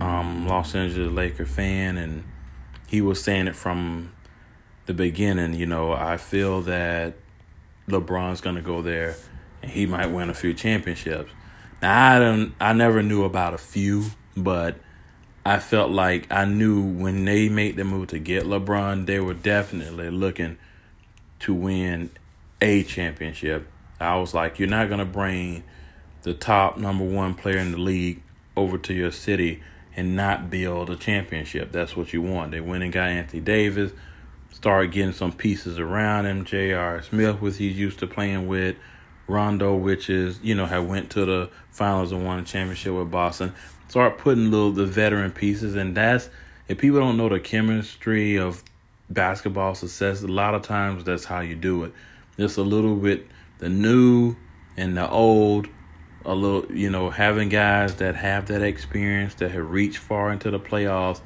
um, 0.00 0.46
Los 0.46 0.74
Angeles 0.74 1.12
Laker 1.12 1.46
fan, 1.46 1.96
and 1.96 2.24
he 2.86 3.00
was 3.00 3.22
saying 3.22 3.46
it 3.46 3.56
from 3.56 4.12
the 4.86 4.94
beginning. 4.94 5.54
You 5.54 5.66
know, 5.66 5.92
I 5.92 6.16
feel 6.16 6.62
that 6.62 7.14
LeBron's 7.88 8.40
to 8.40 8.62
go 8.62 8.82
there, 8.82 9.16
and 9.62 9.70
he 9.70 9.86
might 9.86 10.06
win 10.06 10.30
a 10.30 10.34
few 10.34 10.54
championships. 10.54 11.30
Now 11.82 12.16
I 12.16 12.18
don't, 12.18 12.54
I 12.60 12.72
never 12.72 13.02
knew 13.02 13.24
about 13.24 13.54
a 13.54 13.58
few, 13.58 14.04
but 14.36 14.76
I 15.44 15.58
felt 15.58 15.90
like 15.90 16.30
I 16.30 16.44
knew 16.44 16.82
when 16.82 17.24
they 17.24 17.48
made 17.48 17.76
the 17.76 17.84
move 17.84 18.08
to 18.08 18.18
get 18.18 18.44
LeBron, 18.44 19.06
they 19.06 19.20
were 19.20 19.34
definitely 19.34 20.10
looking 20.10 20.58
to 21.40 21.54
win 21.54 22.10
a 22.60 22.82
championship. 22.82 23.66
I 23.98 24.16
was 24.16 24.34
like, 24.34 24.58
you're 24.58 24.68
not 24.68 24.88
gonna 24.88 25.06
bring 25.06 25.62
the 26.22 26.34
top 26.34 26.76
number 26.76 27.04
one 27.04 27.34
player 27.34 27.58
in 27.58 27.72
the 27.72 27.78
league 27.78 28.22
over 28.56 28.76
to 28.76 28.92
your 28.92 29.10
city 29.10 29.62
and 29.96 30.16
not 30.16 30.50
build 30.50 30.90
a 30.90 30.96
championship. 30.96 31.72
That's 31.72 31.96
what 31.96 32.12
you 32.12 32.22
want. 32.22 32.52
They 32.52 32.60
went 32.60 32.82
and 32.82 32.92
got 32.92 33.08
Anthony 33.08 33.40
Davis, 33.40 33.92
started 34.52 34.92
getting 34.92 35.12
some 35.12 35.32
pieces 35.32 35.78
around 35.78 36.26
him. 36.26 36.44
J.R. 36.44 37.02
Smith, 37.02 37.40
was 37.40 37.58
he's 37.58 37.78
used 37.78 37.98
to 38.00 38.06
playing 38.06 38.46
with. 38.46 38.76
Rondo, 39.26 39.76
which 39.76 40.10
is, 40.10 40.40
you 40.42 40.56
know, 40.56 40.66
had 40.66 40.88
went 40.88 41.10
to 41.10 41.24
the 41.24 41.50
finals 41.70 42.10
and 42.10 42.24
won 42.24 42.40
a 42.40 42.42
championship 42.42 42.92
with 42.92 43.12
Boston 43.12 43.54
start 43.90 44.18
putting 44.18 44.52
little 44.52 44.70
the 44.70 44.86
veteran 44.86 45.32
pieces, 45.32 45.74
and 45.74 45.96
that's 45.96 46.30
if 46.68 46.78
people 46.78 47.00
don't 47.00 47.16
know 47.16 47.28
the 47.28 47.40
chemistry 47.40 48.38
of 48.38 48.62
basketball 49.10 49.74
success, 49.74 50.22
a 50.22 50.28
lot 50.28 50.54
of 50.54 50.62
times 50.62 51.02
that's 51.02 51.24
how 51.24 51.40
you 51.40 51.56
do 51.56 51.82
it. 51.82 51.92
Just 52.38 52.56
a 52.56 52.62
little 52.62 52.94
bit 52.94 53.26
the 53.58 53.68
new 53.68 54.36
and 54.76 54.96
the 54.96 55.10
old, 55.10 55.66
a 56.24 56.34
little 56.34 56.70
you 56.72 56.90
know 56.90 57.10
having 57.10 57.48
guys 57.48 57.96
that 57.96 58.16
have 58.16 58.46
that 58.46 58.62
experience 58.62 59.34
that 59.36 59.50
have 59.50 59.70
reached 59.70 59.98
far 59.98 60.32
into 60.32 60.50
the 60.50 60.60
playoffs, 60.60 61.20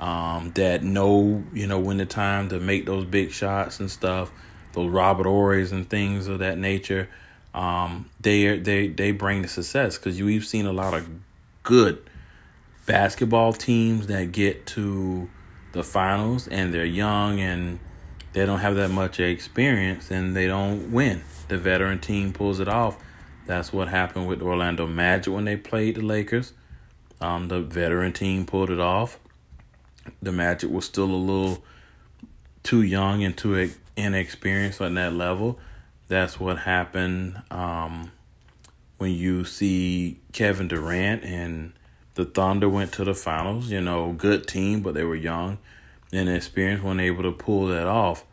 um, 0.00 0.52
that 0.54 0.82
know 0.82 1.44
you 1.52 1.66
know 1.66 1.78
when 1.78 1.98
the 1.98 2.06
time 2.06 2.48
to 2.50 2.60
make 2.60 2.86
those 2.86 3.04
big 3.04 3.30
shots 3.32 3.80
and 3.80 3.90
stuff, 3.90 4.30
those 4.72 4.90
Robert 4.90 5.26
Horrys 5.26 5.72
and 5.72 5.88
things 5.88 6.26
of 6.26 6.40
that 6.40 6.58
nature. 6.58 7.08
Um, 7.54 8.10
they 8.20 8.58
they 8.58 8.88
they 8.88 9.12
bring 9.12 9.42
the 9.42 9.48
success 9.48 9.96
because 9.96 10.20
we've 10.20 10.44
seen 10.44 10.66
a 10.66 10.72
lot 10.72 10.94
of 10.94 11.08
good 11.62 12.02
basketball 12.86 13.52
teams 13.52 14.08
that 14.08 14.32
get 14.32 14.66
to 14.66 15.28
the 15.72 15.82
finals 15.82 16.46
and 16.48 16.72
they're 16.72 16.84
young 16.84 17.40
and 17.40 17.78
they 18.32 18.44
don't 18.46 18.60
have 18.60 18.76
that 18.76 18.90
much 18.90 19.20
experience 19.20 20.10
and 20.10 20.36
they 20.36 20.46
don't 20.46 20.92
win. 20.92 21.22
The 21.48 21.58
veteran 21.58 22.00
team 22.00 22.32
pulls 22.32 22.60
it 22.60 22.68
off. 22.68 22.96
That's 23.46 23.72
what 23.72 23.88
happened 23.88 24.26
with 24.26 24.42
Orlando 24.42 24.86
Magic 24.86 25.32
when 25.32 25.44
they 25.44 25.56
played 25.56 25.96
the 25.96 26.02
Lakers. 26.02 26.52
Um, 27.20 27.48
the 27.48 27.60
veteran 27.60 28.12
team 28.12 28.46
pulled 28.46 28.70
it 28.70 28.80
off. 28.80 29.18
The 30.22 30.32
Magic 30.32 30.70
was 30.70 30.84
still 30.84 31.04
a 31.04 31.16
little 31.16 31.64
too 32.62 32.82
young 32.82 33.22
and 33.22 33.36
too 33.36 33.70
inexperienced 33.96 34.80
on 34.80 34.94
that 34.94 35.12
level. 35.12 35.58
That's 36.08 36.38
what 36.40 36.58
happened 36.58 37.42
um, 37.50 38.12
when 38.98 39.12
you 39.12 39.44
see 39.44 40.20
Kevin 40.32 40.68
Durant 40.68 41.24
and 41.24 41.72
the 42.14 42.24
Thunder 42.24 42.68
went 42.68 42.92
to 42.92 43.04
the 43.04 43.14
finals, 43.14 43.70
you 43.70 43.80
know, 43.80 44.12
good 44.12 44.46
team, 44.46 44.82
but 44.82 44.94
they 44.94 45.04
were 45.04 45.14
young 45.14 45.58
and 46.12 46.28
experienced, 46.28 46.84
weren't 46.84 47.00
able 47.00 47.22
to 47.22 47.32
pull 47.32 47.66
that 47.66 47.86
off. 47.86 48.24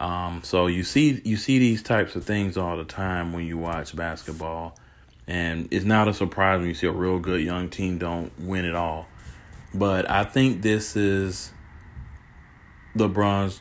Um, 0.00 0.40
so 0.42 0.66
you 0.66 0.82
see 0.82 1.20
you 1.24 1.36
see 1.36 1.58
these 1.58 1.82
types 1.82 2.16
of 2.16 2.24
things 2.24 2.56
all 2.56 2.76
the 2.76 2.84
time 2.84 3.32
when 3.32 3.46
you 3.46 3.58
watch 3.58 3.94
basketball. 3.94 4.76
And 5.26 5.68
it's 5.70 5.84
not 5.84 6.08
a 6.08 6.14
surprise 6.14 6.58
when 6.58 6.68
you 6.68 6.74
see 6.74 6.88
a 6.88 6.92
real 6.92 7.20
good 7.20 7.42
young 7.42 7.68
team 7.68 7.98
don't 7.98 8.32
win 8.40 8.64
it 8.64 8.74
all. 8.74 9.06
But 9.72 10.10
I 10.10 10.24
think 10.24 10.62
this 10.62 10.96
is 10.96 11.52
LeBron's 12.96 13.60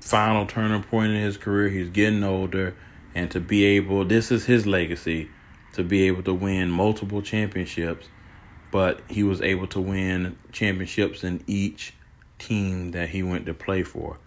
final 0.00 0.46
turning 0.46 0.82
point 0.82 1.12
in 1.12 1.20
his 1.20 1.36
career. 1.36 1.68
He's 1.68 1.90
getting 1.90 2.24
older 2.24 2.74
and 3.14 3.30
to 3.30 3.40
be 3.40 3.64
able 3.64 4.04
this 4.04 4.30
is 4.30 4.44
his 4.44 4.66
legacy 4.66 5.30
to 5.72 5.84
be 5.84 6.02
able 6.02 6.22
to 6.22 6.34
win 6.34 6.70
multiple 6.70 7.22
championships 7.22 8.08
but 8.70 9.00
he 9.08 9.22
was 9.22 9.40
able 9.40 9.66
to 9.68 9.80
win 9.80 10.36
championships 10.50 11.22
in 11.22 11.42
each 11.46 11.94
team 12.38 12.90
that 12.90 13.08
he 13.10 13.22
went 13.22 13.46
to 13.46 13.54
play 13.54 13.82
for 13.82 14.18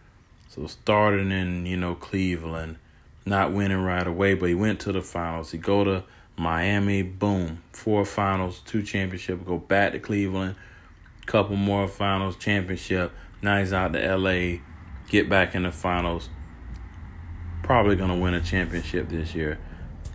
so 0.58 0.68
starting 0.68 1.32
in 1.32 1.66
you 1.66 1.78
know 1.78 1.96
Cleveland 1.96 2.78
not 3.26 3.54
winning 3.54 3.82
right 3.82 4.06
away 4.06 4.34
but 4.34 4.50
he 4.50 4.56
went 4.56 4.82
to 4.82 4.92
the 4.92 5.02
finals. 5.02 5.52
He 5.52 5.58
go 5.58 5.86
to 5.86 6.04
Miami 6.36 7.02
boom 7.02 7.64
four 7.72 8.04
finals 8.04 8.62
two 8.66 8.84
championships 8.84 9.44
go 9.46 9.58
back 9.58 9.94
to 9.94 10.00
Cleveland 10.00 10.56
couple 11.26 11.56
more 11.56 11.88
finals 11.88 12.36
championship. 12.38 13.12
Now 13.42 13.60
he's 13.60 13.74
out 13.74 13.94
to 13.94 14.16
LA 14.18 14.60
get 15.10 15.30
back 15.30 15.56
in 15.56 15.64
the 15.64 15.72
finals. 15.72 16.30
Probably 17.64 17.96
to 17.98 18.16
win 18.16 18.34
a 18.34 18.42
championship 18.42 19.10
this 19.10 19.36
year. 19.36 19.60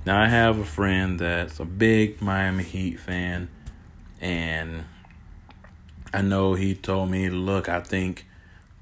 Now, 0.04 0.20
I 0.20 0.26
have 0.26 0.58
a 0.58 0.64
friend 0.64 1.18
that's 1.18 1.60
a 1.60 1.64
big 1.64 2.20
Miami 2.20 2.64
Heat 2.64 2.98
fan, 2.98 3.48
and 4.20 4.84
I 6.12 6.22
know 6.22 6.54
he 6.54 6.74
told 6.74 7.10
me, 7.10 7.28
look, 7.30 7.68
I 7.68 7.80
think 7.80 8.26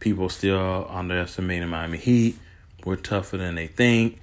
people 0.01 0.29
still 0.29 0.87
underestimating 0.89 1.69
Miami 1.69 1.99
Heat. 1.99 2.37
We're 2.85 2.97
tougher 2.97 3.37
than 3.37 3.55
they 3.55 3.67
think. 3.67 4.19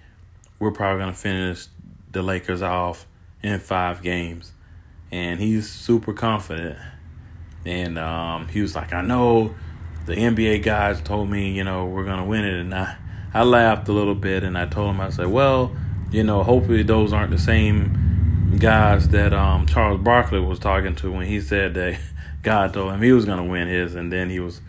We're 0.59 0.71
probably 0.71 1.03
going 1.03 1.13
to 1.13 1.19
finish 1.19 1.67
the 2.11 2.23
Lakers 2.23 2.63
off 2.63 3.05
in 3.43 3.59
five 3.59 4.01
games. 4.01 4.51
And 5.11 5.39
he's 5.39 5.69
super 5.69 6.13
confident. 6.13 6.77
And 7.65 7.97
um, 7.99 8.47
he 8.47 8.61
was 8.61 8.75
like, 8.75 8.91
I 8.93 9.01
know 9.01 9.55
the 10.05 10.15
NBA 10.15 10.63
guys 10.63 11.01
told 11.01 11.29
me, 11.29 11.51
you 11.51 11.63
know, 11.63 11.85
we're 11.85 12.05
going 12.05 12.17
to 12.17 12.25
win 12.25 12.43
it. 12.43 12.59
And 12.59 12.73
I, 12.73 12.97
I 13.33 13.43
laughed 13.43 13.87
a 13.87 13.93
little 13.93 14.15
bit 14.15 14.43
and 14.43 14.57
I 14.57 14.65
told 14.65 14.95
him, 14.95 15.01
I 15.01 15.11
said, 15.11 15.27
well, 15.27 15.75
you 16.11 16.23
know, 16.23 16.43
hopefully 16.43 16.83
those 16.83 17.13
aren't 17.13 17.31
the 17.31 17.37
same 17.37 18.57
guys 18.57 19.09
that 19.09 19.33
um, 19.33 19.67
Charles 19.67 20.01
Barkley 20.01 20.39
was 20.39 20.57
talking 20.59 20.95
to 20.95 21.11
when 21.11 21.27
he 21.27 21.39
said 21.39 21.75
that 21.75 21.99
God 22.41 22.73
told 22.73 22.93
him 22.93 23.01
he 23.01 23.11
was 23.11 23.25
going 23.25 23.37
to 23.37 23.43
win 23.43 23.67
his 23.67 23.93
and 23.93 24.11
then 24.11 24.29
he 24.29 24.39
was 24.39 24.61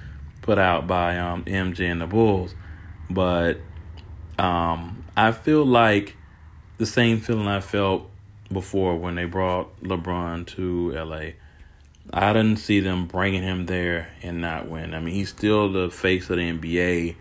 put 0.48 0.58
out 0.58 0.86
by 0.86 1.18
um, 1.18 1.44
MJ 1.44 1.80
and 1.92 2.00
the 2.00 2.06
Bulls. 2.06 2.54
But 3.10 3.58
um, 4.38 5.04
I 5.14 5.32
feel 5.32 5.62
like 5.66 6.16
the 6.78 6.86
same 6.86 7.20
feeling 7.20 7.46
I 7.46 7.60
felt 7.60 8.08
before 8.50 8.96
when 8.96 9.14
they 9.14 9.26
brought 9.26 9.78
LeBron 9.82 10.46
to 10.56 10.92
LA. 10.92 11.32
I 12.14 12.32
didn't 12.32 12.56
see 12.56 12.80
them 12.80 13.06
bringing 13.06 13.42
him 13.42 13.66
there 13.66 14.08
and 14.22 14.40
not 14.40 14.66
win. 14.66 14.94
I 14.94 15.00
mean, 15.00 15.12
he's 15.12 15.28
still 15.28 15.70
the 15.70 15.90
face 15.90 16.30
of 16.30 16.38
the 16.38 16.50
NBA 16.50 17.16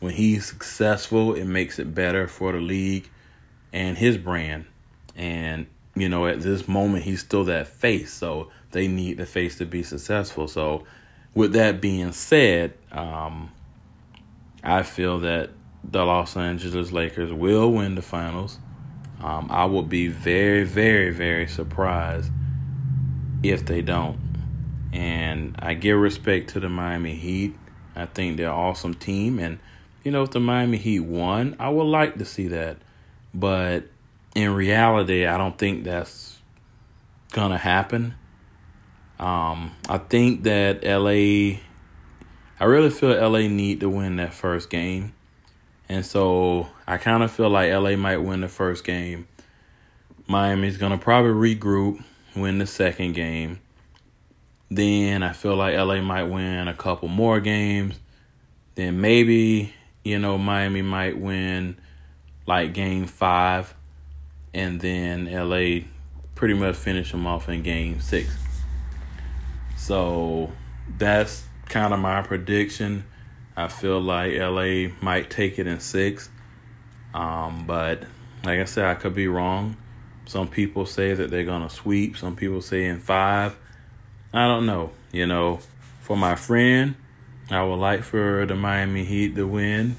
when 0.00 0.12
he's 0.12 0.44
successful, 0.44 1.32
it 1.32 1.46
makes 1.46 1.78
it 1.78 1.94
better 1.94 2.28
for 2.28 2.52
the 2.52 2.60
league 2.60 3.08
and 3.72 3.96
his 3.96 4.18
brand. 4.18 4.66
And, 5.16 5.66
you 5.94 6.10
know, 6.10 6.26
at 6.26 6.42
this 6.42 6.68
moment, 6.68 7.04
he's 7.04 7.20
still 7.20 7.44
that 7.44 7.68
face. 7.68 8.12
So 8.12 8.50
they 8.72 8.86
need 8.86 9.16
the 9.16 9.24
face 9.24 9.56
to 9.56 9.64
be 9.64 9.82
successful. 9.82 10.46
So, 10.46 10.84
with 11.36 11.52
that 11.52 11.82
being 11.82 12.12
said, 12.12 12.72
um, 12.90 13.52
I 14.64 14.82
feel 14.82 15.20
that 15.20 15.50
the 15.84 16.02
Los 16.02 16.34
Angeles 16.34 16.90
Lakers 16.90 17.30
will 17.30 17.70
win 17.70 17.94
the 17.94 18.02
finals. 18.02 18.58
Um, 19.22 19.48
I 19.50 19.66
would 19.66 19.90
be 19.90 20.08
very, 20.08 20.64
very, 20.64 21.12
very 21.12 21.46
surprised 21.46 22.32
if 23.42 23.66
they 23.66 23.82
don't. 23.82 24.18
And 24.94 25.54
I 25.58 25.74
give 25.74 25.98
respect 25.98 26.50
to 26.50 26.60
the 26.60 26.70
Miami 26.70 27.14
Heat. 27.14 27.54
I 27.94 28.06
think 28.06 28.38
they're 28.38 28.48
an 28.48 28.54
awesome 28.54 28.94
team. 28.94 29.38
And 29.38 29.58
you 30.04 30.12
know, 30.12 30.22
if 30.22 30.30
the 30.30 30.40
Miami 30.40 30.78
Heat 30.78 31.00
won, 31.00 31.54
I 31.60 31.68
would 31.68 31.84
like 31.84 32.16
to 32.16 32.24
see 32.24 32.48
that. 32.48 32.78
But 33.34 33.84
in 34.34 34.54
reality, 34.54 35.26
I 35.26 35.36
don't 35.36 35.58
think 35.58 35.84
that's 35.84 36.38
gonna 37.32 37.58
happen. 37.58 38.14
Um, 39.18 39.72
I 39.88 39.98
think 39.98 40.42
that 40.44 40.84
LA, 40.84 41.60
I 42.60 42.64
really 42.64 42.90
feel 42.90 43.10
LA 43.10 43.48
need 43.48 43.80
to 43.80 43.88
win 43.88 44.16
that 44.16 44.34
first 44.34 44.68
game. 44.68 45.14
And 45.88 46.04
so 46.04 46.68
I 46.86 46.98
kind 46.98 47.22
of 47.22 47.30
feel 47.30 47.48
like 47.48 47.70
LA 47.72 47.96
might 47.96 48.18
win 48.18 48.40
the 48.40 48.48
first 48.48 48.84
game. 48.84 49.26
Miami's 50.26 50.76
going 50.76 50.92
to 50.92 50.98
probably 50.98 51.30
regroup, 51.30 52.02
win 52.34 52.58
the 52.58 52.66
second 52.66 53.12
game. 53.14 53.60
Then 54.70 55.22
I 55.22 55.32
feel 55.32 55.54
like 55.54 55.76
LA 55.76 56.00
might 56.00 56.24
win 56.24 56.66
a 56.66 56.74
couple 56.74 57.08
more 57.08 57.40
games. 57.40 57.98
Then 58.74 59.00
maybe, 59.00 59.72
you 60.02 60.18
know, 60.18 60.36
Miami 60.36 60.82
might 60.82 61.18
win 61.18 61.76
like 62.46 62.74
game 62.74 63.06
five. 63.06 63.72
And 64.52 64.80
then 64.80 65.26
LA 65.32 65.86
pretty 66.34 66.54
much 66.54 66.76
finish 66.76 67.12
them 67.12 67.26
off 67.26 67.48
in 67.48 67.62
game 67.62 68.00
six. 68.00 68.45
So 69.86 70.50
that's 70.98 71.44
kind 71.68 71.94
of 71.94 72.00
my 72.00 72.20
prediction. 72.20 73.04
I 73.56 73.68
feel 73.68 74.00
like 74.00 74.32
LA 74.32 74.88
might 75.00 75.30
take 75.30 75.60
it 75.60 75.68
in 75.68 75.78
six. 75.78 76.28
Um, 77.14 77.68
but 77.68 78.02
like 78.42 78.58
I 78.58 78.64
said, 78.64 78.86
I 78.86 78.96
could 78.96 79.14
be 79.14 79.28
wrong. 79.28 79.76
Some 80.24 80.48
people 80.48 80.86
say 80.86 81.14
that 81.14 81.30
they're 81.30 81.44
going 81.44 81.62
to 81.62 81.72
sweep. 81.72 82.16
Some 82.16 82.34
people 82.34 82.62
say 82.62 82.86
in 82.86 82.98
five. 82.98 83.56
I 84.32 84.48
don't 84.48 84.66
know. 84.66 84.90
You 85.12 85.28
know, 85.28 85.60
for 86.00 86.16
my 86.16 86.34
friend, 86.34 86.96
I 87.48 87.62
would 87.62 87.76
like 87.76 88.02
for 88.02 88.44
the 88.44 88.56
Miami 88.56 89.04
Heat 89.04 89.36
to 89.36 89.46
win. 89.46 89.96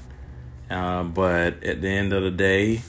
Uh, 0.68 1.04
but 1.04 1.64
at 1.64 1.80
the 1.80 1.88
end 1.88 2.12
of 2.12 2.22
the 2.22 2.30
day, 2.30 2.82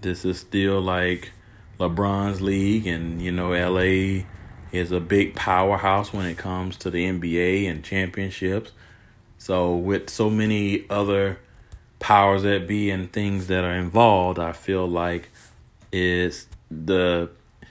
this 0.00 0.24
is 0.24 0.40
still 0.40 0.80
like 0.80 1.32
LeBron's 1.78 2.40
league, 2.40 2.86
and 2.86 3.20
you 3.20 3.30
know, 3.30 3.50
LA 3.50 4.24
is 4.72 4.92
a 4.92 5.00
big 5.00 5.34
powerhouse 5.34 6.12
when 6.12 6.26
it 6.26 6.38
comes 6.38 6.76
to 6.78 6.90
the 6.90 7.04
NBA 7.04 7.68
and 7.68 7.82
championships. 7.82 8.72
So, 9.38 9.74
with 9.74 10.10
so 10.10 10.28
many 10.30 10.84
other 10.90 11.38
powers 11.98 12.42
that 12.42 12.66
be 12.66 12.90
and 12.90 13.12
things 13.12 13.46
that 13.48 13.64
are 13.64 13.74
involved, 13.74 14.38
I 14.38 14.52
feel 14.52 14.86
like 14.86 15.28
it's 15.92 16.46
the 16.70 17.30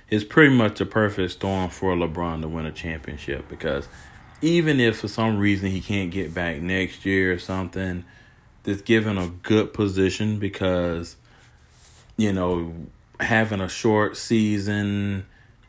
it's 0.09 0.23
pretty 0.23 0.55
much 0.55 0.79
a 0.79 0.85
perfect 0.85 1.33
storm 1.33 1.69
for 1.69 1.93
LeBron 1.95 2.41
to 2.41 2.47
win 2.47 2.65
a 2.65 2.71
championship 2.71 3.47
because 3.49 3.87
even 4.41 4.79
if 4.79 4.99
for 4.99 5.07
some 5.07 5.37
reason 5.37 5.69
he 5.69 5.81
can't 5.81 6.11
get 6.11 6.33
back 6.33 6.61
next 6.61 7.05
year 7.05 7.33
or 7.33 7.39
something, 7.39 8.05
that's 8.63 8.81
given 8.81 9.17
a 9.17 9.27
good 9.27 9.73
position 9.73 10.39
because 10.39 11.15
you 12.15 12.31
know 12.31 12.73
having 13.19 13.61
a 13.61 13.69
short 13.69 14.15
season, 14.17 15.25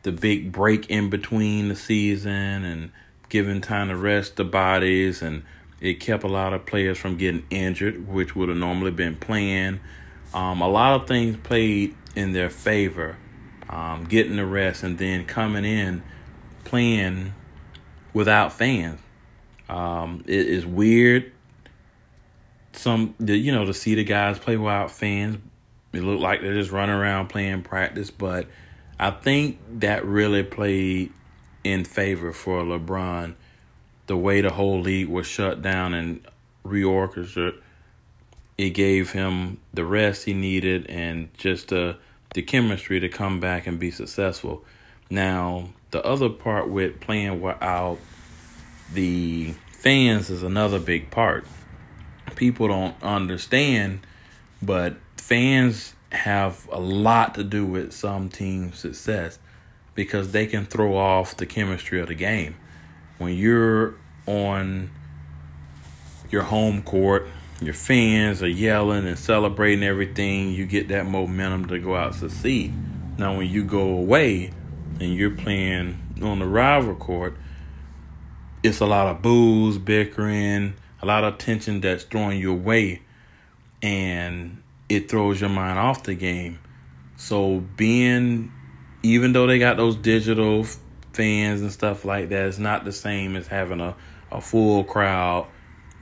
the 0.09 0.21
big 0.21 0.51
break 0.51 0.89
in 0.89 1.11
between 1.11 1.69
the 1.69 1.77
season, 1.77 2.65
and 2.65 2.91
giving 3.29 3.61
time 3.61 3.89
to 3.89 3.97
rest 3.97 4.37
the 4.37 4.45
bodies, 4.45 5.21
and 5.21 5.43
it 5.81 6.01
kept 6.01 6.25
a 6.25 6.29
lot 6.29 6.55
of 6.55 6.65
players 6.65 6.97
from 6.97 7.17
getting 7.17 7.45
injured, 7.51 8.09
which 8.09 8.35
would 8.35 8.49
have 8.49 8.59
normally 8.59 8.91
been 8.91 9.17
playing. 9.17 9.81
Um, 10.33 10.63
a 10.63 10.69
lot 10.69 11.01
of 11.01 11.07
things 11.07 11.37
played 11.43 11.95
in 12.17 12.33
their 12.33 12.51
favor 12.51 13.17
um, 13.69 14.05
getting 14.05 14.37
the 14.37 14.47
rest, 14.47 14.83
and 14.83 14.99
then 14.99 15.27
coming 15.27 15.65
in 15.65 16.03
playing 16.65 17.35
without 18.15 18.53
fans. 18.53 19.01
Um, 19.69 20.25
it 20.27 20.47
is 20.47 20.65
weird. 20.65 21.33
Some, 22.73 23.15
you 23.19 23.53
know, 23.53 23.67
to 23.67 23.75
see 23.75 23.95
the 23.95 24.05
guys 24.05 24.39
play 24.39 24.57
without 24.57 24.91
fans, 24.91 25.39
it 25.93 26.03
looked 26.03 26.23
like 26.23 26.41
they're 26.41 26.55
just 26.55 26.71
running 26.71 26.95
around 26.95 27.29
playing 27.29 27.63
practice, 27.63 28.11
but 28.11 28.47
I 28.99 29.11
think 29.11 29.59
that 29.81 30.05
really 30.05 30.43
played 30.43 31.13
in 31.63 31.85
favor 31.85 32.33
for 32.33 32.63
LeBron. 32.63 33.35
The 34.07 34.17
way 34.17 34.41
the 34.41 34.51
whole 34.51 34.81
league 34.81 35.09
was 35.09 35.27
shut 35.27 35.63
down 35.63 35.95
and 35.95 36.27
reorchestrated, 36.65 37.61
it 38.57 38.71
gave 38.71 39.13
him 39.13 39.61
the 39.73 39.85
rest 39.85 40.25
he 40.25 40.35
needed 40.35 40.87
and 40.89 41.33
just 41.39 41.69
the 41.69 41.97
the 42.35 42.43
chemistry 42.43 43.01
to 43.01 43.09
come 43.09 43.41
back 43.41 43.67
and 43.67 43.79
be 43.79 43.91
successful. 43.91 44.63
Now, 45.09 45.71
the 45.91 46.05
other 46.05 46.29
part 46.29 46.69
with 46.69 47.01
playing 47.01 47.41
without 47.41 47.99
the 48.93 49.55
fans 49.73 50.29
is 50.29 50.43
another 50.43 50.79
big 50.79 51.11
part. 51.11 51.47
People 52.37 52.69
don't 52.69 53.03
understand, 53.03 54.01
but 54.61 54.97
fans 55.17 55.95
have 56.13 56.69
a 56.73 56.81
lot 56.81 57.35
to 57.35 57.45
do 57.45 57.67
with 57.67 57.93
some 57.93 58.29
team's 58.29 58.79
success 58.79 59.39
because 59.95 60.33
they 60.33 60.47
can 60.47 60.65
throw 60.65 60.97
off 60.97 61.37
the 61.37 61.47
chemistry 61.47 62.01
of 62.01 62.09
the 62.09 62.15
game. 62.15 62.57
When 63.19 63.35
you're 63.35 63.95
on 64.27 64.91
your 66.31 66.43
home 66.43 66.83
court 66.83 67.27
your 67.61 67.75
fans 67.75 68.43
are 68.43 68.49
yelling 68.49 69.07
and 69.07 69.19
celebrating 69.19 69.83
everything, 69.83 70.51
you 70.51 70.65
get 70.65 70.89
that 70.89 71.07
momentum 71.07 71.67
to 71.69 71.79
go 71.79 71.97
out 71.97 72.15
succeed. 72.15 72.73
Now, 73.19 73.37
when 73.37 73.49
you 73.49 73.65
go 73.65 73.81
away 73.81 74.53
and 75.01 75.15
you're 75.15 75.33
playing 75.33 75.99
on 76.23 76.39
the 76.39 76.47
rival 76.47 76.95
court, 76.95 77.37
it's 78.63 78.79
a 78.81 78.87
lot 78.87 79.09
of 79.09 79.23
booze, 79.23 79.77
bickering, 79.79 80.75
a 81.03 81.07
lot 81.07 81.25
of 81.25 81.39
tension 81.39 81.81
that's 81.81 82.05
throwing 82.05 82.39
you 82.39 82.53
away, 82.53 83.03
and 83.83 84.63
it 84.89 85.11
throws 85.11 85.41
your 85.41 85.51
mind 85.51 85.79
off 85.79 86.05
the 86.05 86.15
game. 86.15 86.59
So, 87.17 87.61
being, 87.77 88.53
even 89.03 89.33
though 89.33 89.47
they 89.47 89.59
got 89.59 89.77
those 89.77 89.97
digital 89.97 90.65
fans 91.13 91.61
and 91.61 91.73
stuff 91.73 92.05
like 92.05 92.29
that, 92.29 92.47
it's 92.47 92.59
not 92.59 92.85
the 92.85 92.93
same 92.93 93.37
as 93.37 93.49
having 93.49 93.81
a, 93.81 93.97
a 94.31 94.41
full 94.41 94.85
crowd 94.85 95.49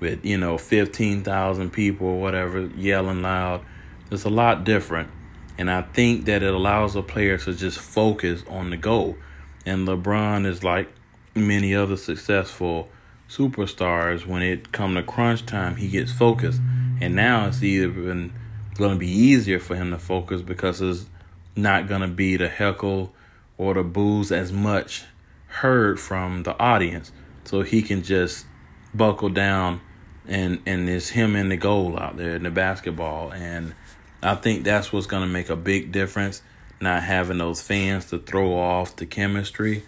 with 0.01 0.25
you 0.25 0.37
know 0.37 0.59
15,000 0.59 1.70
people 1.70 2.09
or 2.09 2.20
whatever 2.20 2.66
yelling 2.77 3.22
loud. 3.22 3.64
It's 4.11 4.25
a 4.25 4.31
lot 4.31 4.64
different. 4.64 5.11
And 5.59 5.70
I 5.70 5.83
think 5.83 6.27
that 6.27 6.42
it 6.42 6.53
allows 6.53 6.94
the 6.94 7.03
player 7.03 7.38
to 7.38 7.55
just 7.55 7.79
focus 7.79 8.44
on 8.49 8.70
the 8.70 8.77
goal. 8.77 9.16
And 9.64 9.88
LeBron 9.88 10.46
is 10.46 10.62
like 10.62 10.90
many 11.35 11.75
other 11.75 11.96
successful 11.96 12.90
superstars. 13.29 14.27
When 14.27 14.42
it 14.42 14.70
come 14.70 14.94
to 14.94 15.03
crunch 15.03 15.46
time 15.46 15.77
he 15.77 15.88
gets 15.88 16.12
focused. 16.12 16.61
And 17.01 17.14
now 17.14 17.49
it's 17.49 17.62
even 17.62 18.33
going 18.77 18.93
to 18.93 18.99
be 18.99 19.11
easier 19.11 19.59
for 19.59 19.75
him 19.77 19.91
to 19.91 19.99
focus 19.99 20.43
because 20.43 20.81
it's 20.81 21.07
not 21.55 21.89
going 21.89 22.03
to 22.03 22.09
be 22.09 22.37
the 22.37 22.49
heckle 22.49 23.12
or 23.59 23.75
the 23.75 23.83
boos 23.83 24.31
as 24.31 24.53
much 24.53 25.05
heard 25.47 25.99
from 25.99 26.43
the 26.43 26.59
audience. 26.59 27.12
So 27.45 27.62
he 27.62 27.83
can 27.83 28.03
just 28.03 28.47
buckle 28.95 29.29
down 29.29 29.81
and 30.29 30.61
and 30.67 30.89
it's 30.89 31.11
him 31.11 31.37
in 31.37 31.49
the 31.49 31.57
goal 31.57 31.99
out 31.99 32.17
there 32.17 32.37
in 32.37 32.43
the 32.43 32.51
basketball. 32.51 33.33
And 33.33 33.75
I 34.23 34.35
think 34.35 34.65
that's 34.65 34.93
what's 34.93 35.07
going 35.07 35.23
to 35.23 35.29
make 35.29 35.49
a 35.49 35.57
big 35.57 35.93
difference 35.93 36.43
not 36.81 37.03
having 37.03 37.39
those 37.39 37.62
fans 37.62 38.07
to 38.11 38.19
throw 38.19 38.55
off 38.55 38.97
the 38.97 39.07
chemistry. 39.07 39.83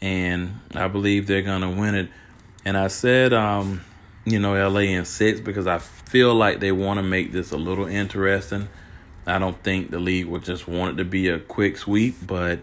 And 0.00 0.60
I 0.74 0.86
believe 0.88 1.26
they're 1.26 1.42
going 1.42 1.62
to 1.62 1.70
win 1.70 1.94
it. 1.94 2.08
And 2.64 2.76
I 2.76 2.88
said 2.88 3.32
um 3.32 3.80
you 4.30 4.38
know 4.38 4.54
LA 4.68 4.80
in 4.80 5.04
6 5.04 5.40
because 5.40 5.66
I 5.66 5.78
feel 5.78 6.34
like 6.34 6.60
they 6.60 6.72
want 6.72 6.98
to 6.98 7.02
make 7.02 7.32
this 7.32 7.50
a 7.52 7.56
little 7.56 7.86
interesting 7.86 8.68
I 9.26 9.38
don't 9.38 9.62
think 9.62 9.90
the 9.90 9.98
league 9.98 10.26
would 10.26 10.44
just 10.44 10.66
want 10.66 10.94
it 10.94 10.96
to 11.02 11.04
be 11.04 11.28
a 11.28 11.38
quick 11.38 11.78
sweep 11.78 12.16
but 12.26 12.60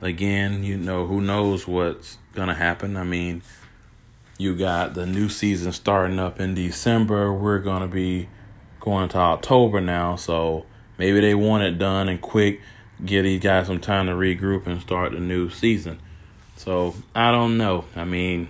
again 0.00 0.62
you 0.62 0.76
know 0.76 1.06
who 1.06 1.20
knows 1.20 1.66
what's 1.66 2.18
going 2.34 2.48
to 2.48 2.54
happen 2.54 2.96
I 2.96 3.04
mean 3.04 3.42
you 4.38 4.54
got 4.54 4.94
the 4.94 5.06
new 5.06 5.28
season 5.28 5.72
starting 5.72 6.18
up 6.18 6.40
in 6.40 6.54
December. 6.54 7.32
We're 7.32 7.58
going 7.58 7.82
to 7.82 7.88
be 7.88 8.28
going 8.80 9.08
to 9.10 9.18
October 9.18 9.80
now. 9.80 10.16
So 10.16 10.66
maybe 10.98 11.20
they 11.20 11.34
want 11.34 11.64
it 11.64 11.78
done 11.78 12.08
and 12.08 12.20
quick, 12.20 12.60
give 13.04 13.24
these 13.24 13.40
guys 13.40 13.66
some 13.66 13.80
time 13.80 14.06
to 14.06 14.12
regroup 14.12 14.66
and 14.66 14.80
start 14.80 15.12
the 15.12 15.20
new 15.20 15.48
season. 15.48 16.00
So 16.56 16.94
I 17.14 17.32
don't 17.32 17.56
know. 17.56 17.84
I 17.94 18.04
mean, 18.04 18.48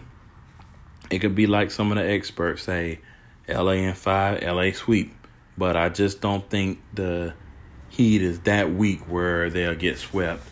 it 1.10 1.20
could 1.20 1.34
be 1.34 1.46
like 1.46 1.70
some 1.70 1.90
of 1.90 1.98
the 1.98 2.08
experts 2.08 2.62
say 2.62 3.00
LA 3.48 3.72
in 3.72 3.94
five, 3.94 4.42
LA 4.42 4.72
sweep. 4.72 5.12
But 5.58 5.76
I 5.76 5.88
just 5.88 6.20
don't 6.20 6.48
think 6.50 6.80
the 6.94 7.34
Heat 7.88 8.20
is 8.20 8.40
that 8.40 8.74
weak 8.74 9.00
where 9.08 9.48
they'll 9.48 9.74
get 9.74 9.98
swept. 9.98 10.42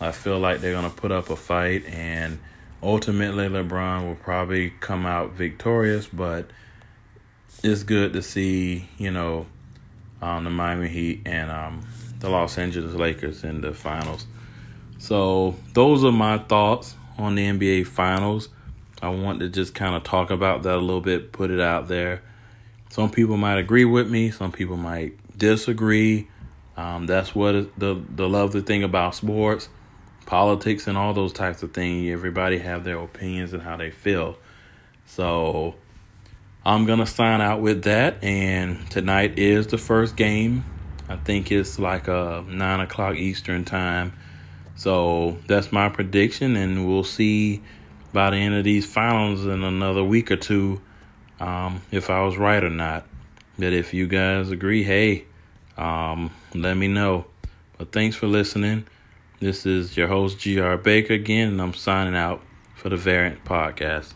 I 0.00 0.12
feel 0.12 0.38
like 0.38 0.60
they're 0.60 0.72
going 0.72 0.90
to 0.90 0.96
put 0.96 1.12
up 1.12 1.30
a 1.30 1.36
fight 1.36 1.86
and 1.86 2.38
ultimately 2.82 3.48
LeBron 3.48 4.06
will 4.06 4.16
probably 4.16 4.70
come 4.80 5.06
out 5.06 5.32
victorious, 5.32 6.06
but 6.06 6.50
it's 7.62 7.84
good 7.84 8.12
to 8.14 8.22
see, 8.22 8.88
you 8.98 9.10
know, 9.10 9.46
um, 10.20 10.44
the 10.44 10.50
Miami 10.50 10.88
Heat 10.88 11.22
and 11.24 11.50
um, 11.50 11.86
the 12.18 12.28
Los 12.28 12.58
Angeles 12.58 12.94
Lakers 12.94 13.44
in 13.44 13.60
the 13.60 13.72
finals. 13.72 14.26
So 14.98 15.56
those 15.74 16.04
are 16.04 16.12
my 16.12 16.38
thoughts 16.38 16.94
on 17.18 17.36
the 17.36 17.46
NBA 17.46 17.86
finals. 17.86 18.48
I 19.02 19.08
want 19.08 19.40
to 19.40 19.48
just 19.48 19.74
kind 19.74 19.94
of 19.94 20.04
talk 20.04 20.30
about 20.30 20.62
that 20.62 20.76
a 20.76 20.78
little 20.78 21.00
bit, 21.00 21.32
put 21.32 21.50
it 21.50 21.60
out 21.60 21.88
there. 21.88 22.22
Some 22.88 23.10
people 23.10 23.36
might 23.36 23.58
agree 23.58 23.84
with 23.84 24.08
me, 24.08 24.30
some 24.30 24.52
people 24.52 24.76
might 24.76 25.14
disagree. 25.36 26.28
Um, 26.76 27.06
that's 27.06 27.34
what 27.34 27.78
the 27.78 28.02
the 28.14 28.28
lovely 28.28 28.62
thing 28.62 28.82
about 28.82 29.14
sports 29.14 29.68
politics 30.26 30.86
and 30.86 30.96
all 30.96 31.12
those 31.12 31.32
types 31.32 31.62
of 31.62 31.72
things. 31.72 32.10
Everybody 32.10 32.58
have 32.58 32.84
their 32.84 32.98
opinions 32.98 33.52
and 33.52 33.62
how 33.62 33.76
they 33.76 33.90
feel. 33.90 34.38
So 35.04 35.74
I'm 36.64 36.86
gonna 36.86 37.06
sign 37.06 37.40
out 37.40 37.60
with 37.60 37.84
that. 37.84 38.22
And 38.22 38.88
tonight 38.90 39.38
is 39.38 39.66
the 39.66 39.78
first 39.78 40.16
game. 40.16 40.64
I 41.08 41.16
think 41.16 41.52
it's 41.52 41.78
like 41.78 42.08
a 42.08 42.44
nine 42.48 42.80
o'clock 42.80 43.16
Eastern 43.16 43.64
time. 43.64 44.12
So 44.76 45.36
that's 45.46 45.70
my 45.70 45.88
prediction, 45.88 46.56
and 46.56 46.88
we'll 46.88 47.04
see 47.04 47.62
by 48.12 48.30
the 48.30 48.36
end 48.36 48.54
of 48.54 48.64
these 48.64 48.86
finals 48.86 49.46
in 49.46 49.62
another 49.64 50.04
week 50.04 50.30
or 50.30 50.36
two 50.36 50.80
um, 51.40 51.82
if 51.90 52.08
I 52.08 52.22
was 52.22 52.36
right 52.36 52.62
or 52.62 52.70
not. 52.70 53.06
But 53.58 53.72
if 53.72 53.92
you 53.92 54.06
guys 54.06 54.50
agree, 54.50 54.84
hey, 54.84 55.24
um, 55.76 56.30
let 56.54 56.76
me 56.76 56.88
know. 56.88 57.26
But 57.78 57.92
thanks 57.92 58.16
for 58.16 58.26
listening. 58.26 58.86
This 59.40 59.66
is 59.66 59.96
your 59.96 60.06
host, 60.06 60.38
G.R. 60.38 60.78
Baker, 60.78 61.14
again, 61.14 61.48
and 61.48 61.60
I'm 61.60 61.74
signing 61.74 62.14
out 62.14 62.42
for 62.76 62.88
the 62.88 62.96
Variant 62.96 63.44
Podcast. 63.44 64.14